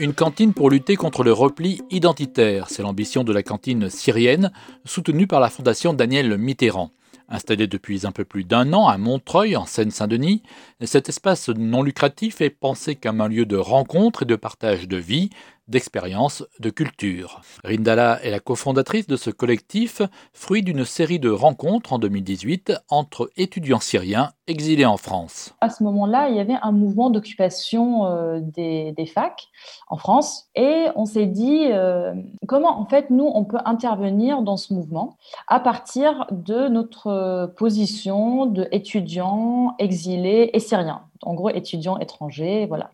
Une 0.00 0.14
cantine 0.14 0.54
pour 0.54 0.70
lutter 0.70 0.94
contre 0.94 1.24
le 1.24 1.32
repli 1.32 1.82
identitaire, 1.90 2.68
c'est 2.70 2.82
l'ambition 2.82 3.24
de 3.24 3.32
la 3.32 3.42
cantine 3.42 3.90
syrienne, 3.90 4.52
soutenue 4.84 5.26
par 5.26 5.40
la 5.40 5.50
fondation 5.50 5.92
Daniel 5.92 6.38
Mitterrand. 6.38 6.92
Installé 7.28 7.66
depuis 7.66 8.06
un 8.06 8.12
peu 8.12 8.24
plus 8.24 8.44
d'un 8.44 8.72
an 8.74 8.86
à 8.86 8.96
Montreuil, 8.96 9.56
en 9.56 9.66
Seine-Saint-Denis, 9.66 10.44
cet 10.84 11.08
espace 11.08 11.48
non 11.48 11.82
lucratif 11.82 12.40
est 12.40 12.50
pensé 12.50 12.94
comme 12.94 13.20
un 13.20 13.26
lieu 13.26 13.44
de 13.44 13.56
rencontre 13.56 14.22
et 14.22 14.26
de 14.26 14.36
partage 14.36 14.86
de 14.86 14.96
vie, 14.96 15.30
d'expérience, 15.68 16.44
de 16.60 16.70
culture. 16.70 17.40
Rindala 17.64 18.18
est 18.22 18.30
la 18.30 18.40
cofondatrice 18.40 19.06
de 19.06 19.16
ce 19.16 19.30
collectif, 19.30 20.02
fruit 20.32 20.62
d'une 20.62 20.84
série 20.84 21.18
de 21.18 21.30
rencontres 21.30 21.92
en 21.92 21.98
2018 21.98 22.72
entre 22.88 23.30
étudiants 23.36 23.80
syriens 23.80 24.32
exilés 24.46 24.86
en 24.86 24.96
France. 24.96 25.54
À 25.60 25.68
ce 25.68 25.82
moment-là, 25.84 26.30
il 26.30 26.36
y 26.36 26.40
avait 26.40 26.56
un 26.62 26.72
mouvement 26.72 27.10
d'occupation 27.10 28.06
euh, 28.06 28.40
des, 28.40 28.94
facs 29.14 29.48
en 29.88 29.96
France 29.96 30.48
et 30.54 30.86
on 30.96 31.04
s'est 31.04 31.26
dit 31.26 31.68
euh, 31.70 32.14
comment 32.46 32.80
en 32.80 32.86
fait 32.86 33.10
nous 33.10 33.30
on 33.32 33.44
peut 33.44 33.58
intervenir 33.64 34.42
dans 34.42 34.56
ce 34.56 34.74
mouvement 34.74 35.16
à 35.46 35.60
partir 35.60 36.26
de 36.30 36.68
notre 36.68 37.52
position 37.56 38.46
d'étudiants 38.46 39.74
exilés 39.78 40.50
et 40.52 40.60
syriens. 40.60 41.02
En 41.22 41.34
gros, 41.34 41.50
étudiants 41.50 41.98
étrangers, 41.98 42.66
voilà. 42.66 42.90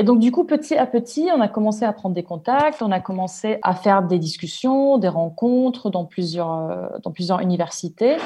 Et 0.00 0.02
donc, 0.02 0.18
du 0.18 0.32
coup, 0.32 0.44
petit 0.44 0.76
à 0.76 0.86
petit, 0.86 1.28
on 1.36 1.42
a 1.42 1.48
commencé 1.48 1.84
à 1.84 1.92
prendre 1.92 2.14
des 2.14 2.22
contacts, 2.22 2.80
on 2.80 2.90
a 2.90 3.00
commencé 3.00 3.58
à 3.60 3.74
faire 3.74 4.02
des 4.02 4.18
discussions, 4.18 4.96
des 4.96 5.08
rencontres 5.08 5.90
dans 5.90 6.06
plusieurs, 6.06 6.70
euh, 6.70 6.88
dans 7.02 7.10
plusieurs 7.10 7.40
universités. 7.40 8.16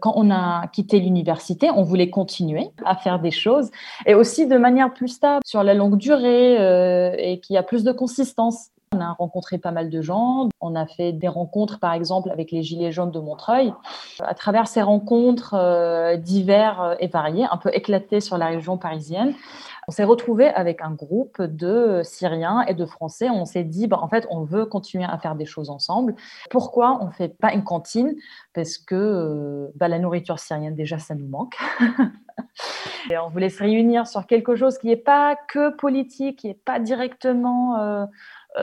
Quand 0.00 0.14
on 0.16 0.28
a 0.32 0.66
quitté 0.72 0.98
l'université, 0.98 1.70
on 1.70 1.84
voulait 1.84 2.10
continuer 2.10 2.72
à 2.84 2.96
faire 2.96 3.20
des 3.20 3.30
choses 3.30 3.70
et 4.06 4.16
aussi 4.16 4.48
de 4.48 4.56
manière 4.56 4.92
plus 4.92 5.06
stable, 5.06 5.42
sur 5.46 5.62
la 5.62 5.74
longue 5.74 5.98
durée 5.98 6.58
euh, 6.58 7.14
et 7.16 7.38
qui 7.38 7.56
a 7.56 7.62
plus 7.62 7.84
de 7.84 7.92
consistance. 7.92 8.70
On 8.94 9.00
a 9.00 9.12
rencontré 9.12 9.58
pas 9.58 9.70
mal 9.70 9.90
de 9.90 10.00
gens. 10.00 10.48
On 10.60 10.74
a 10.74 10.86
fait 10.86 11.12
des 11.12 11.28
rencontres, 11.28 11.80
par 11.80 11.92
exemple, 11.92 12.30
avec 12.30 12.50
les 12.52 12.62
Gilets 12.62 12.92
jaunes 12.92 13.10
de 13.10 13.18
Montreuil. 13.18 13.72
À 14.20 14.34
travers 14.34 14.68
ces 14.68 14.82
rencontres 14.82 15.54
euh, 15.54 16.16
diverses 16.16 16.96
et 17.00 17.08
variées, 17.08 17.46
un 17.50 17.56
peu 17.56 17.70
éclatées 17.72 18.20
sur 18.20 18.38
la 18.38 18.46
région 18.46 18.78
parisienne, 18.78 19.34
on 19.86 19.92
s'est 19.92 20.04
retrouvé 20.04 20.48
avec 20.48 20.80
un 20.80 20.92
groupe 20.92 21.42
de 21.42 22.00
Syriens 22.04 22.62
et 22.62 22.74
de 22.74 22.86
Français. 22.86 23.28
On 23.28 23.44
s'est 23.44 23.64
dit, 23.64 23.86
bah, 23.86 23.98
en 24.00 24.08
fait, 24.08 24.26
on 24.30 24.42
veut 24.42 24.64
continuer 24.64 25.04
à 25.04 25.18
faire 25.18 25.34
des 25.34 25.44
choses 25.44 25.70
ensemble. 25.70 26.14
Pourquoi 26.50 26.98
on 27.02 27.06
ne 27.06 27.10
fait 27.10 27.28
pas 27.28 27.52
une 27.52 27.64
cantine? 27.64 28.14
Parce 28.54 28.78
que 28.78 28.94
euh, 28.94 29.72
bah, 29.74 29.88
la 29.88 29.98
nourriture 29.98 30.38
syrienne, 30.38 30.74
déjà, 30.74 30.98
ça 30.98 31.14
nous 31.14 31.28
manque. 31.28 31.56
et 33.10 33.18
on 33.18 33.28
voulait 33.28 33.50
se 33.50 33.58
réunir 33.58 34.06
sur 34.06 34.26
quelque 34.26 34.56
chose 34.56 34.78
qui 34.78 34.86
n'est 34.86 34.96
pas 34.96 35.36
que 35.48 35.74
politique, 35.76 36.40
qui 36.40 36.48
n'est 36.48 36.54
pas 36.54 36.78
directement... 36.78 37.78
Euh, 37.78 38.04
euh, 38.04 38.06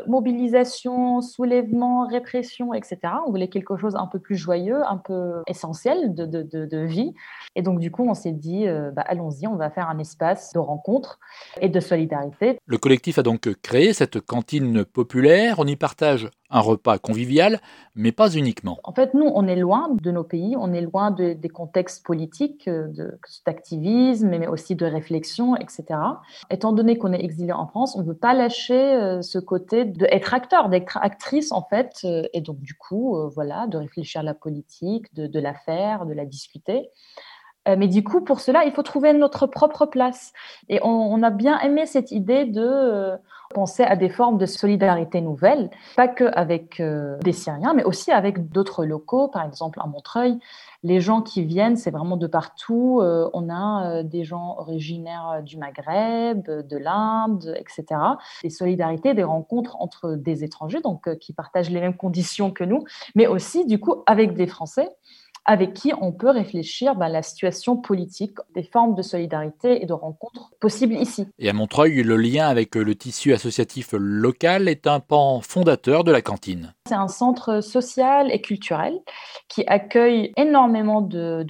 mobilisation, 0.07 1.21
soulèvement, 1.21 2.07
répression, 2.07 2.73
etc. 2.73 2.99
On 3.27 3.31
voulait 3.31 3.49
quelque 3.49 3.77
chose 3.77 3.95
un 3.95 4.07
peu 4.07 4.19
plus 4.19 4.35
joyeux, 4.37 4.81
un 4.85 4.97
peu 4.97 5.41
essentiel 5.47 6.13
de, 6.13 6.25
de, 6.25 6.43
de, 6.43 6.77
vie. 6.85 7.13
Et 7.55 7.61
donc, 7.61 7.79
du 7.79 7.91
coup, 7.91 8.07
on 8.07 8.13
s'est 8.13 8.31
dit, 8.31 8.67
euh, 8.67 8.91
bah, 8.91 9.03
allons-y, 9.05 9.47
on 9.47 9.55
va 9.55 9.69
faire 9.69 9.89
un 9.89 9.99
espace 9.99 10.53
de 10.53 10.59
rencontre 10.59 11.19
et 11.59 11.69
de 11.69 11.79
solidarité. 11.79 12.57
Le 12.65 12.77
collectif 12.77 13.17
a 13.19 13.23
donc 13.23 13.53
créé 13.61 13.93
cette 13.93 14.19
cantine 14.21 14.85
populaire. 14.85 15.55
On 15.59 15.67
y 15.67 15.75
partage 15.75 16.29
un 16.51 16.59
repas 16.59 16.97
convivial, 16.97 17.59
mais 17.95 18.11
pas 18.11 18.29
uniquement. 18.29 18.79
En 18.83 18.93
fait, 18.93 19.13
nous, 19.13 19.29
on 19.33 19.47
est 19.47 19.55
loin 19.55 19.89
de 20.01 20.11
nos 20.11 20.23
pays, 20.23 20.55
on 20.57 20.73
est 20.73 20.81
loin 20.81 21.11
des 21.11 21.49
contextes 21.49 22.05
politiques, 22.05 22.67
euh, 22.67 22.87
d'activisme, 23.45 24.29
mais 24.29 24.47
aussi 24.47 24.75
de 24.75 24.85
réflexion, 24.85 25.55
etc. 25.55 25.83
Étant 26.49 26.73
donné 26.73 26.97
qu'on 26.97 27.13
est 27.13 27.23
exilé 27.23 27.51
en 27.51 27.67
France, 27.67 27.95
on 27.95 28.01
ne 28.01 28.05
veut 28.05 28.15
pas 28.15 28.33
lâcher 28.33 29.19
ce 29.21 29.39
côté 29.39 29.85
d'être 29.85 30.33
acteur, 30.33 30.69
d'être 30.69 30.97
actrice 30.97 31.51
en 31.51 31.63
fait, 31.63 31.99
euh, 32.03 32.23
et 32.33 32.41
donc 32.41 32.59
du 32.59 32.75
coup, 32.75 33.17
euh, 33.17 33.29
voilà, 33.33 33.67
de 33.67 33.77
réfléchir 33.77 34.21
à 34.21 34.23
la 34.23 34.33
politique, 34.33 35.13
de, 35.13 35.39
la 35.39 35.53
faire, 35.53 36.05
de 36.05 36.13
la 36.13 36.25
discuter. 36.25 36.89
Euh, 37.67 37.75
mais 37.77 37.87
du 37.87 38.03
coup, 38.03 38.21
pour 38.21 38.39
cela, 38.39 38.65
il 38.65 38.71
faut 38.71 38.83
trouver 38.83 39.13
notre 39.13 39.47
propre 39.47 39.85
place. 39.85 40.33
Et 40.69 40.79
on, 40.83 41.21
a 41.23 41.29
bien 41.29 41.59
aimé 41.59 41.85
cette 41.85 42.11
idée 42.11 42.45
de 42.45 43.13
penser 43.53 43.83
à 43.83 43.95
des 43.95 44.09
formes 44.09 44.37
de 44.37 44.45
solidarité 44.45 45.21
nouvelles, 45.21 45.69
pas 45.95 46.07
que 46.07 46.23
avec 46.23 46.81
des 46.81 47.33
Syriens, 47.33 47.73
mais 47.73 47.83
aussi 47.83 48.11
avec 48.11 48.49
d'autres 48.49 48.85
locaux, 48.85 49.27
par 49.27 49.45
exemple 49.45 49.79
à 49.81 49.87
Montreuil. 49.87 50.39
Les 50.83 50.99
gens 50.99 51.21
qui 51.21 51.43
viennent, 51.45 51.77
c'est 51.77 51.91
vraiment 51.91 52.17
de 52.17 52.25
partout. 52.25 52.99
Euh, 53.01 53.29
on 53.33 53.49
a 53.49 53.99
euh, 53.99 54.03
des 54.03 54.23
gens 54.23 54.55
originaires 54.57 55.29
euh, 55.29 55.41
du 55.41 55.57
Maghreb, 55.57 56.43
de 56.43 56.77
l'Inde, 56.77 57.55
etc. 57.59 57.85
Des 58.41 58.49
solidarités, 58.49 59.13
des 59.13 59.23
rencontres 59.23 59.75
entre 59.79 60.15
des 60.15 60.43
étrangers, 60.43 60.81
donc 60.81 61.15
qui 61.19 61.33
partagent 61.33 61.69
les 61.69 61.81
mêmes 61.81 61.95
conditions 61.95 62.51
que 62.51 62.63
nous, 62.63 62.83
mais 63.13 63.27
aussi 63.27 63.65
du 63.65 63.79
coup 63.79 64.03
avec 64.07 64.33
des 64.33 64.47
Français 64.47 64.89
avec 65.45 65.73
qui 65.73 65.91
on 65.99 66.11
peut 66.11 66.29
réfléchir 66.29 66.91
à 66.91 66.95
bah, 66.95 67.09
la 67.09 67.23
situation 67.23 67.77
politique, 67.77 68.37
des 68.53 68.63
formes 68.63 68.95
de 68.95 69.01
solidarité 69.01 69.81
et 69.81 69.85
de 69.85 69.93
rencontres 69.93 70.51
possibles 70.59 70.93
ici. 70.93 71.27
Et 71.39 71.49
à 71.49 71.53
Montreuil, 71.53 72.03
le 72.03 72.17
lien 72.17 72.47
avec 72.47 72.75
le 72.75 72.95
tissu 72.95 73.33
associatif 73.33 73.89
local 73.93 74.67
est 74.67 74.87
un 74.87 74.99
pan 74.99 75.41
fondateur 75.41 76.03
de 76.03 76.11
la 76.11 76.21
cantine. 76.21 76.73
C'est 76.91 76.97
un 76.97 77.07
centre 77.07 77.61
social 77.61 78.29
et 78.33 78.41
culturel 78.41 78.99
qui 79.47 79.63
accueille 79.65 80.33
énormément 80.35 80.99
de, 80.99 81.45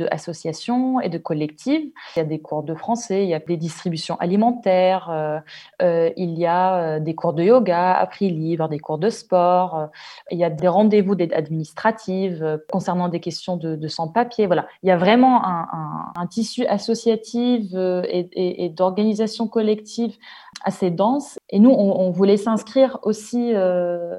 et 1.03 1.09
de 1.09 1.17
collectifs. 1.17 1.89
Il 2.15 2.19
y 2.19 2.21
a 2.21 2.25
des 2.25 2.39
cours 2.39 2.61
de 2.61 2.75
français, 2.75 3.23
il 3.23 3.29
y 3.29 3.33
a 3.33 3.39
des 3.39 3.57
distributions 3.57 4.17
alimentaires, 4.17 5.09
euh, 5.09 5.39
euh, 5.81 6.11
il 6.15 6.37
y 6.37 6.45
a 6.45 6.75
euh, 6.75 6.99
des 6.99 7.15
cours 7.15 7.33
de 7.33 7.41
yoga 7.41 7.93
à 7.93 8.05
prix 8.05 8.29
libre, 8.29 8.69
des 8.69 8.77
cours 8.77 8.99
de 8.99 9.09
sport, 9.09 9.89
il 10.29 10.37
y 10.37 10.43
a 10.43 10.51
des 10.51 10.67
rendez-vous 10.67 11.15
administratifs 11.33 12.43
concernant 12.71 13.09
des 13.09 13.19
questions 13.19 13.57
de, 13.57 13.87
sans-papiers. 13.87 14.45
Voilà, 14.45 14.67
il 14.83 14.89
y 14.89 14.91
a 14.91 14.97
vraiment 14.97 15.43
un, 15.43 16.27
tissu 16.29 16.67
associatif 16.67 17.73
et 17.73 18.69
d'organisation 18.69 19.47
collective 19.47 20.15
assez 20.63 20.91
dense. 20.91 21.37
Et 21.49 21.59
nous, 21.59 21.71
on, 21.71 22.11
voulait 22.11 22.37
s'inscrire 22.37 22.99
aussi 23.03 23.53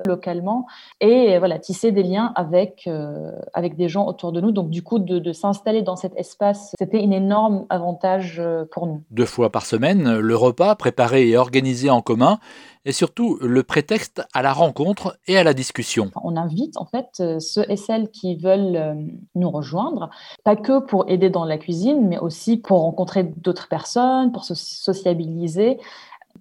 localement 0.07 0.67
et 1.01 1.39
voilà 1.39 1.59
tisser 1.59 1.93
des 1.93 2.03
liens 2.03 2.33
avec 2.37 2.89
avec 3.55 3.77
des 3.77 3.89
gens 3.89 4.07
autour 4.07 4.33
de 4.33 4.41
nous. 4.41 4.53
Donc, 4.53 4.71
du 4.71 4.83
coup, 4.83 4.99
de, 4.99 5.33
s'installer 5.33 5.83
dans 5.83 5.97
cet 5.97 6.13
espace, 6.17 6.75
c'était 6.79 7.03
un 7.03 7.11
énorme 7.11 7.67
avantage 7.71 8.39
euh, 8.39 8.65
pour 8.71 8.87
nous. 8.87 9.03
Deux 9.11 9.27
fois 9.27 9.51
par 9.51 9.65
semaine, 9.65 10.19
le 10.19 10.37
repas 10.37 10.75
préparé 10.75 11.29
et 11.29 11.37
organisé 11.37 11.91
en 11.91 12.03
commun 12.03 12.39
et 12.85 12.93
surtout 12.93 13.39
le 13.41 13.63
prétexte 13.63 14.23
à 14.35 14.43
la 14.43 14.53
rencontre 14.53 15.17
et 15.27 15.39
à 15.39 15.45
la 15.45 15.55
discussion. 15.55 16.11
On 16.23 16.37
invite 16.37 16.77
en 16.77 16.85
fait 16.85 17.09
euh, 17.21 17.39
ceux 17.39 17.65
et 17.69 17.77
celles 17.77 18.11
qui 18.11 18.37
veulent 18.37 18.77
euh, 18.77 18.95
nous 19.35 19.51
rejoindre, 19.51 20.11
pas 20.45 20.57
que 20.57 20.81
pour 20.81 21.09
aider 21.09 21.31
dans 21.31 21.45
la 21.45 21.59
cuisine, 21.59 22.09
mais 22.09 22.19
aussi 22.19 22.57
pour 22.57 22.81
rencontrer 22.81 23.25
d'autres 23.25 23.69
personnes, 23.69 24.33
pour 24.33 24.45
se 24.45 24.55
sociabiliser. 24.55 25.79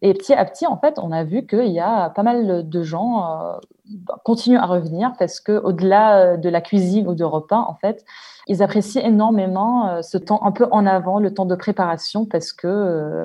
Et 0.02 0.14
petit 0.14 0.34
à 0.34 0.46
petit, 0.46 0.66
en 0.66 0.78
fait, 0.78 0.98
on 0.98 1.12
a 1.12 1.24
vu 1.24 1.46
qu'il 1.46 1.68
y 1.68 1.80
a 1.80 2.10
pas 2.10 2.24
mal 2.24 2.68
de 2.68 2.84
gens 2.84 3.60
bah, 3.94 4.22
continuent 4.24 4.58
à 4.58 4.66
revenir 4.66 5.14
parce 5.20 5.40
que 5.40 5.52
au-delà 5.52 6.34
euh, 6.34 6.38
de 6.38 6.50
la 6.50 6.62
cuisine 6.62 7.08
ou 7.08 7.16
de 7.16 7.24
repas, 7.24 7.60
en 7.60 7.76
fait, 7.76 8.06
ils 8.48 8.64
apprécient 8.64 9.04
énormément 9.04 9.90
euh, 9.90 10.02
ce 10.02 10.18
temps 10.18 10.42
un 10.44 10.52
peu 10.52 10.68
en 10.72 10.86
avant, 10.86 11.20
le 11.20 11.34
temps 11.34 11.46
de 11.46 11.56
préparation, 11.56 12.26
parce 12.26 12.54
que 12.54 12.68
euh, 12.68 13.24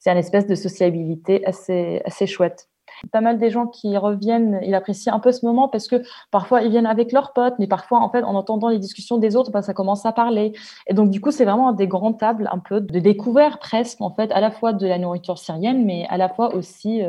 c'est 0.00 0.10
une 0.10 0.18
espèce 0.18 0.46
de 0.46 0.54
sociabilité 0.54 1.46
assez, 1.46 2.02
assez 2.04 2.26
chouette. 2.26 2.68
Pas 3.12 3.20
mal 3.20 3.38
des 3.38 3.50
gens 3.50 3.66
qui 3.66 3.96
reviennent, 3.96 4.60
ils 4.62 4.74
apprécient 4.74 5.14
un 5.14 5.20
peu 5.20 5.30
ce 5.30 5.46
moment 5.46 5.68
parce 5.68 5.86
que 5.86 6.02
parfois 6.30 6.62
ils 6.62 6.70
viennent 6.70 6.86
avec 6.86 7.12
leurs 7.12 7.32
potes, 7.32 7.54
mais 7.58 7.68
parfois 7.68 8.00
en 8.00 8.10
fait 8.10 8.22
en 8.24 8.34
entendant 8.34 8.68
les 8.68 8.78
discussions 8.78 9.18
des 9.18 9.36
autres, 9.36 9.52
bah, 9.52 9.62
ça 9.62 9.72
commence 9.72 10.04
à 10.04 10.12
parler. 10.12 10.52
Et 10.88 10.94
donc 10.94 11.10
du 11.10 11.20
coup 11.20 11.30
c'est 11.30 11.44
vraiment 11.44 11.72
des 11.72 11.86
grandes 11.86 12.18
tables 12.18 12.48
un 12.50 12.58
peu 12.58 12.80
de 12.80 12.98
découvert 12.98 13.58
presque 13.58 14.00
en 14.00 14.10
fait, 14.10 14.32
à 14.32 14.40
la 14.40 14.50
fois 14.50 14.72
de 14.72 14.86
la 14.86 14.98
nourriture 14.98 15.38
syrienne, 15.38 15.84
mais 15.84 16.06
à 16.10 16.16
la 16.16 16.28
fois 16.28 16.54
aussi 16.54 17.02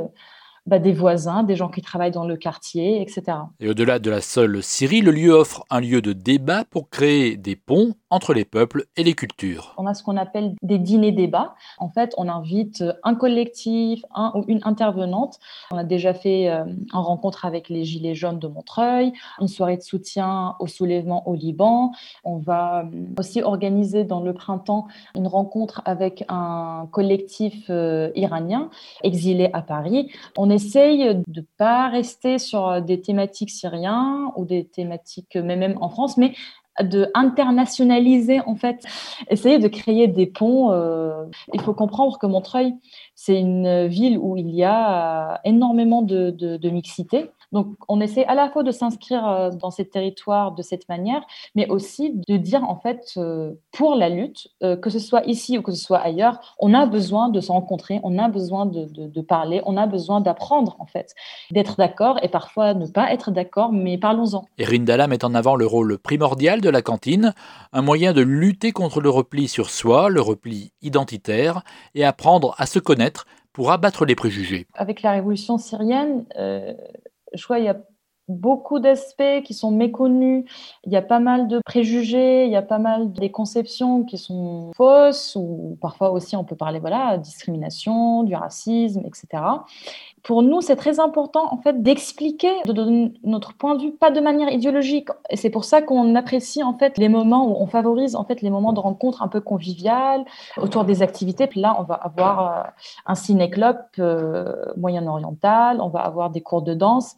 bah, 0.68 0.78
des 0.78 0.94
voisins, 0.94 1.44
des 1.44 1.56
gens 1.56 1.70
qui 1.70 1.82
travaillent 1.82 2.12
dans 2.12 2.28
le 2.28 2.38
quartier, 2.38 3.02
etc. 3.02 3.24
Et 3.60 3.68
au-delà 3.68 3.98
de 3.98 4.12
la 4.12 4.22
seule 4.22 4.62
Syrie, 4.62 5.02
le 5.02 5.12
lieu 5.12 5.32
offre 5.32 5.66
un 5.72 5.82
lieu 5.82 6.02
de 6.02 6.14
débat 6.14 6.66
pour 6.66 6.90
créer 6.90 7.36
des 7.36 7.56
ponts 7.56 7.94
entre 8.12 8.34
les 8.34 8.46
peuples 8.46 8.86
et 8.98 9.04
les 9.04 9.14
cultures. 9.14 9.74
On 9.78 9.88
a 9.88 9.94
ce 9.94 10.04
qu'on 10.04 10.18
appelle 10.18 10.54
des 10.62 10.78
dîners 10.78 11.14
débats. 11.14 11.56
En 11.80 11.90
fait, 11.90 12.14
on 12.18 12.28
invite 12.28 12.84
un 13.04 13.16
collectif, 13.16 14.04
un 14.14 14.34
ou 14.36 14.44
une 14.48 14.60
intervenante. 14.64 15.40
On 15.72 15.78
a 15.78 15.86
déjà 15.86 16.14
fait 16.14 16.50
euh, 16.50 16.66
une 16.66 16.86
rencontre 16.92 17.46
avec 17.46 17.70
les 17.70 17.86
Gilets 17.86 18.14
jaunes 18.14 18.38
de 18.38 18.48
Montreuil, 18.48 19.14
une 19.40 19.48
soirée 19.48 19.78
de 19.78 19.82
soutien 19.82 20.56
au 20.60 20.68
soulèvement 20.68 21.28
au 21.28 21.36
Liban. 21.36 21.94
On 22.26 22.38
va 22.38 22.84
euh, 22.84 23.06
aussi 23.18 23.42
organiser 23.42 24.04
dans 24.04 24.22
le 24.22 24.34
printemps 24.34 24.88
une 25.16 25.28
rencontre 25.28 25.82
avec 25.86 26.26
un 26.28 26.90
collectif 26.92 27.66
euh, 27.70 28.12
iranien 28.16 28.70
exilé 29.04 29.50
à 29.54 29.62
Paris. 29.62 30.12
On 30.38 30.50
essaye 30.50 31.16
de 31.16 31.24
ne 31.28 31.42
pas 31.58 31.88
rester 31.88 32.40
sur 32.40 32.82
des 32.82 33.00
thématiques 33.00 33.52
syriennes 33.52 34.28
ou 34.36 34.44
des 34.44 34.66
thématiques 34.68 35.38
même 35.38 35.78
en 35.80 35.90
France, 35.90 36.18
mais 36.18 36.34
de 36.80 37.10
internationaliser 37.14 38.40
en 38.46 38.56
fait, 38.56 38.84
essayer 39.30 39.60
de 39.60 39.68
créer 39.68 40.08
des 40.08 40.26
ponts. 40.26 40.72
Euh, 40.72 41.26
il 41.54 41.62
faut 41.62 41.74
comprendre 41.74 42.18
que 42.18 42.26
Montreuil, 42.26 42.74
c'est 43.16 43.40
une 43.40 43.88
ville 43.88 44.18
où 44.18 44.38
il 44.38 44.50
y 44.50 44.64
a 44.64 45.42
énormément 45.44 46.02
de, 46.02 46.32
de 46.32 46.70
mixité. 46.70 47.30
Donc, 47.52 47.76
on 47.90 48.00
essaie 48.00 48.26
à 48.26 48.36
la 48.36 48.50
fois 48.50 48.64
de 48.64 48.72
s'inscrire 48.72 49.28
euh, 49.28 49.50
dans 49.50 49.72
ces 49.72 49.86
territoires 49.86 50.54
de 50.54 50.62
cette 50.62 50.88
manière, 50.88 51.22
mais 51.54 51.68
aussi 51.70 52.14
de 52.28 52.38
dire, 52.38 52.64
en 52.64 52.78
fait, 52.78 53.14
euh, 53.18 53.54
pour 53.72 53.96
la 53.96 54.10
lutte, 54.10 54.48
euh, 54.64 54.78
que 54.78 54.90
ce 54.90 55.00
soit 55.00 55.26
ici 55.26 55.58
ou 55.58 55.62
que 55.62 55.72
ce 55.74 55.84
soit 55.84 56.00
ailleurs, 56.00 56.56
on 56.60 56.74
a 56.74 56.86
besoin 56.86 57.30
de 57.30 57.42
se 57.42 57.52
rencontrer, 57.52 58.00
on 58.04 58.18
a 58.18 58.30
besoin 58.30 58.66
de, 58.66 59.22
parler, 59.22 59.62
on 59.66 59.76
a 59.76 59.86
besoin 59.86 60.22
d'apprendre, 60.22 60.78
en 60.80 60.86
fait, 60.86 61.14
d'être 61.52 61.76
d'accord 61.78 62.20
et 62.24 62.30
parfois 62.30 62.74
ne 62.74 62.88
pas 62.88 63.12
être 63.12 63.32
d'accord, 63.32 63.74
mais 63.74 63.98
parlons-en. 63.98 64.46
Erin 64.58 64.80
Dalla 64.80 65.08
met 65.08 65.24
en 65.26 65.36
avant 65.36 65.56
le 65.56 65.66
rôle 65.66 65.98
primordial 65.98 66.61
de 66.62 66.70
la 66.70 66.82
cantine, 66.82 67.34
un 67.74 67.82
moyen 67.82 68.14
de 68.14 68.22
lutter 68.22 68.72
contre 68.72 69.02
le 69.02 69.10
repli 69.10 69.48
sur 69.48 69.70
soi, 69.70 70.10
le 70.10 70.22
repli 70.22 70.72
identitaire, 70.82 71.64
et 71.96 72.06
apprendre 72.06 72.56
à 72.58 72.66
se 72.66 72.80
connaître 72.80 73.26
pour 73.52 73.72
abattre 73.72 74.06
les 74.06 74.16
préjugés. 74.16 74.68
Avec 74.76 75.02
la 75.02 75.12
révolution 75.12 75.58
syrienne, 75.58 76.26
je 76.38 77.44
crois 77.44 77.58
qu'il 77.58 77.66
y 77.66 77.70
a 77.70 77.78
beaucoup 78.32 78.80
d'aspects 78.80 79.44
qui 79.44 79.54
sont 79.54 79.72
méconnus. 79.72 80.46
Il 80.86 80.92
y 80.92 80.98
a 80.98 81.02
pas 81.02 81.20
mal 81.20 81.48
de 81.48 81.60
préjugés, 81.66 82.46
il 82.46 82.52
y 82.52 82.56
a 82.56 82.62
pas 82.62 82.80
mal 82.80 83.12
de 83.12 83.28
conceptions 83.28 84.04
qui 84.04 84.18
sont 84.18 84.72
fausses 84.76 85.36
ou 85.36 85.78
parfois 85.82 86.12
aussi 86.12 86.36
on 86.36 86.44
peut 86.44 86.56
parler 86.56 86.80
voilà 86.80 87.18
discrimination, 87.18 88.24
du 88.24 88.36
racisme, 88.36 89.02
etc. 89.06 89.44
Pour 90.24 90.44
nous, 90.44 90.62
c'est 90.62 90.76
très 90.76 91.00
important 91.00 91.52
en 91.52 91.58
fait 91.58 91.82
d'expliquer, 91.82 92.52
de 92.66 92.74
donner 92.74 93.14
notre 93.24 93.54
point 93.54 93.76
de 93.76 93.82
vue, 93.82 93.92
pas 93.92 94.12
de 94.12 94.20
manière 94.20 94.52
idéologique. 94.52 95.10
Et 95.32 95.36
c'est 95.36 95.50
pour 95.50 95.66
ça 95.66 95.82
qu'on 95.82 96.16
apprécie 96.16 96.62
en 96.62 96.78
fait 96.78 96.98
les 96.98 97.10
moments 97.10 97.48
où 97.48 97.56
on 97.60 97.66
favorise 97.66 98.16
en 98.16 98.24
fait 98.24 98.42
les 98.42 98.52
moments 98.52 98.74
de 98.74 98.80
rencontre 98.80 99.24
un 99.24 99.28
peu 99.28 99.42
conviviales 99.42 100.24
autour 100.58 100.86
des 100.86 101.02
activités. 101.02 101.48
Puis 101.48 101.60
là, 101.60 101.76
on 101.80 101.84
va 101.84 101.96
avoir 101.96 102.40
euh, 102.40 102.70
un 103.08 103.16
ciné-club 103.16 103.78
euh, 104.00 104.54
moyen-oriental, 104.78 105.82
on 105.82 105.90
va 105.90 106.02
avoir 106.02 106.30
des 106.30 106.42
cours 106.42 106.62
de 106.62 106.76
danse. 106.76 107.16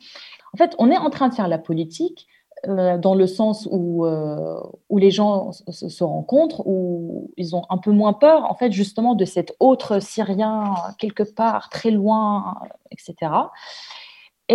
En 0.54 0.58
fait, 0.58 0.76
on 0.78 0.92
est 0.92 0.98
en 0.98 1.10
train 1.10 1.30
de 1.30 1.34
faire 1.34 1.48
la 1.48 1.58
politique 1.58 2.28
euh, 2.68 2.98
dans 2.98 3.16
le 3.16 3.28
sens 3.28 3.68
où, 3.72 4.06
euh, 4.06 4.58
où 4.90 4.98
les 4.98 5.12
gens 5.12 5.52
se, 5.52 6.04
rencontrent, 6.04 6.66
où 6.66 7.32
ils 7.36 7.56
ont 7.56 7.64
un 7.70 7.78
peu 7.78 7.92
moins 7.92 8.14
peur, 8.14 8.50
en 8.50 8.56
fait, 8.56 8.72
justement, 8.72 9.16
de 9.16 9.26
cet 9.26 9.54
autre 9.60 10.00
Syrien 10.00 10.74
quelque 10.98 11.24
part 11.24 11.70
très 11.70 11.92
loin, 11.92 12.56
etc. 12.92 13.32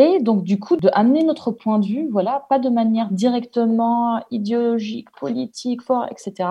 Et 0.01 0.21
donc, 0.21 0.45
du 0.45 0.61
coup, 0.61 0.77
de 0.77 0.89
amener 0.93 1.25
notre 1.25 1.51
point 1.51 1.81
de 1.81 1.87
vue, 1.87 2.09
voilà, 2.13 2.47
pas 2.49 2.61
de 2.61 2.69
manière 2.69 3.09
directement 3.11 4.23
idéologique, 4.31 5.11
politique, 5.11 5.83
fort, 5.83 6.07
etc., 6.09 6.51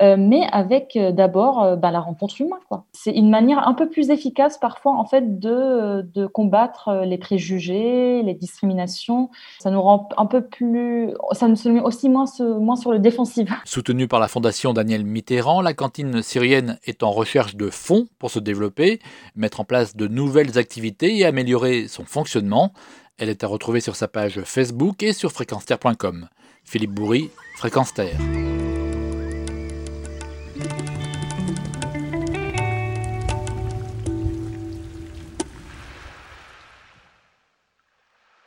euh, 0.00 0.16
mais 0.18 0.48
avec 0.50 0.96
euh, 0.96 1.12
d'abord 1.12 1.62
euh, 1.62 1.76
bah, 1.76 1.92
la 1.92 2.00
rencontre 2.00 2.40
humaine. 2.40 2.58
C'est 2.92 3.12
une 3.12 3.30
manière 3.30 3.68
un 3.68 3.74
peu 3.74 3.88
plus 3.88 4.10
efficace 4.10 4.58
parfois, 4.58 4.96
en 4.96 5.04
fait, 5.04 5.38
de, 5.38 6.26
combattre 6.32 7.04
les 7.04 7.18
préjugés, 7.18 8.20
les 8.24 8.34
discriminations. 8.34 9.30
Ça 9.60 9.70
nous 9.70 9.80
rend 9.80 10.08
un 10.16 10.26
peu 10.26 10.40
plus, 10.42 11.14
ça 11.32 11.46
nous 11.46 11.56
met 11.66 11.80
aussi 11.80 12.08
moins 12.08 12.26
sur 12.26 12.90
le 12.90 12.98
défensif. 12.98 13.48
Soutenue 13.64 14.08
par 14.08 14.18
la 14.18 14.26
Fondation 14.26 14.72
Daniel 14.72 15.04
Mitterrand, 15.04 15.60
la 15.60 15.74
cantine 15.74 16.20
syrienne 16.20 16.80
est 16.84 17.04
en 17.04 17.12
recherche 17.12 17.54
de 17.54 17.70
fonds 17.70 18.06
pour 18.18 18.32
se 18.32 18.40
développer, 18.40 18.98
mettre 19.36 19.60
en 19.60 19.64
place 19.64 19.94
de 19.94 20.08
nouvelles 20.08 20.58
activités 20.58 21.16
et 21.18 21.24
améliorer 21.24 21.86
son 21.86 22.04
fonctionnement. 22.04 22.71
Elle 23.18 23.28
est 23.28 23.44
à 23.44 23.46
retrouver 23.46 23.80
sur 23.80 23.96
sa 23.96 24.08
page 24.08 24.42
Facebook 24.44 25.02
et 25.02 25.12
sur 25.12 25.32
fréquenceterre.com. 25.32 26.28
Philippe 26.64 26.92
Bourri, 26.92 27.30
Fréquence. 27.56 27.92